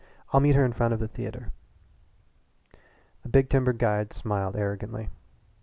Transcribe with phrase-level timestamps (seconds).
[0.33, 1.51] I'll meet her in front of the theatre."
[3.21, 5.09] The big timber guide smiled arrogantly.